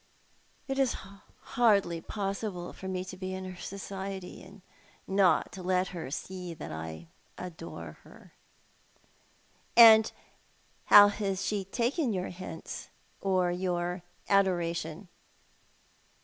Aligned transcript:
It 0.67 0.79
has 0.79 0.95
been 0.95 1.21
hardly 1.41 2.01
possible 2.01 2.73
for 2.73 2.87
me 2.87 3.05
to 3.05 3.15
be 3.15 3.35
in 3.35 3.45
her 3.45 3.55
society, 3.61 4.41
and 4.41 4.63
not 5.05 5.55
let 5.59 5.89
her 5.89 6.09
see 6.09 6.55
that 6.55 6.71
I 6.71 7.09
adore 7.37 7.99
her." 8.01 8.33
"And 9.77 10.11
how 10.85 11.09
has 11.09 11.45
she 11.45 11.65
taken 11.65 12.13
your 12.13 12.29
hints, 12.29 12.89
or 13.21 13.51
your 13.51 14.01
adoration 14.27 15.07